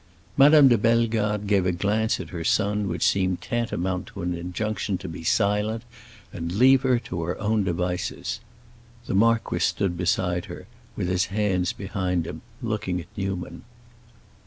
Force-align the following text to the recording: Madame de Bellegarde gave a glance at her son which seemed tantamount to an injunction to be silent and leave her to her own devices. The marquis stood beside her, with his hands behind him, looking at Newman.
Madame 0.35 0.67
de 0.67 0.79
Bellegarde 0.79 1.45
gave 1.45 1.63
a 1.67 1.71
glance 1.71 2.19
at 2.19 2.29
her 2.31 2.43
son 2.43 2.87
which 2.87 3.05
seemed 3.05 3.39
tantamount 3.39 4.07
to 4.07 4.23
an 4.23 4.33
injunction 4.33 4.97
to 4.97 5.07
be 5.07 5.23
silent 5.23 5.83
and 6.33 6.53
leave 6.53 6.81
her 6.81 6.97
to 6.97 7.21
her 7.21 7.39
own 7.39 7.63
devices. 7.63 8.39
The 9.05 9.13
marquis 9.13 9.59
stood 9.59 9.95
beside 9.97 10.45
her, 10.45 10.65
with 10.95 11.07
his 11.07 11.25
hands 11.25 11.71
behind 11.71 12.25
him, 12.25 12.41
looking 12.63 12.99
at 12.99 13.15
Newman. 13.15 13.61